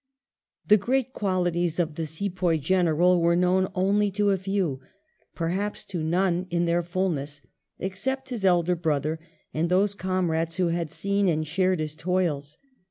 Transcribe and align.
The 0.67 0.77
great 0.77 1.13
qualities 1.13 1.79
of 1.79 1.93
the 1.93 2.07
"Sepoy 2.07 2.57
General" 2.57 3.21
were 3.21 3.35
known 3.35 3.67
only 3.75 4.09
to 4.13 4.31
a 4.31 4.37
few, 4.37 4.81
perhaps 5.35 5.85
to 5.85 6.01
none 6.01 6.47
in 6.49 6.65
their 6.65 6.81
fulness, 6.81 7.43
except 7.77 8.29
his 8.29 8.43
elder 8.43 8.75
brother 8.75 9.19
and 9.53 9.69
those 9.69 9.93
comrades 9.93 10.57
who 10.57 10.69
had 10.69 10.89
seen 10.89 11.27
and 11.27 11.45
shared 11.45 11.79
his 11.79 11.93
toils. 11.93 12.57